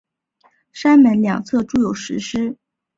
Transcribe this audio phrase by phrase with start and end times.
[0.73, 2.57] 山门两侧筑有石狮。